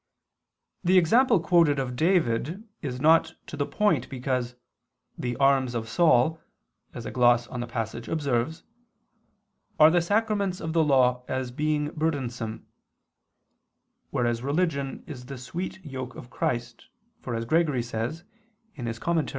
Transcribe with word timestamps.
The 0.83 0.97
example 0.97 1.39
quoted 1.39 1.77
of 1.77 1.95
David 1.95 2.67
is 2.81 2.99
not 2.99 3.35
to 3.45 3.55
the 3.55 3.67
point, 3.67 4.09
because 4.09 4.55
"the 5.15 5.35
arms 5.37 5.75
of 5.75 5.87
Saul," 5.87 6.41
as 6.91 7.05
a 7.05 7.11
gloss 7.11 7.45
on 7.45 7.59
the 7.59 7.67
passage 7.67 8.07
observes, 8.07 8.63
"are 9.79 9.91
the 9.91 10.01
sacraments 10.01 10.59
of 10.59 10.73
the 10.73 10.83
Law, 10.83 11.23
as 11.27 11.51
being 11.51 11.91
burdensome": 11.91 12.65
whereas 14.09 14.41
religion 14.41 15.03
is 15.05 15.27
the 15.27 15.37
sweet 15.37 15.85
yoke 15.85 16.15
of 16.15 16.31
Christ, 16.31 16.87
for 17.21 17.35
as 17.35 17.45
Gregory 17.45 17.83
says 17.83 18.23
(Moral. 18.75 19.25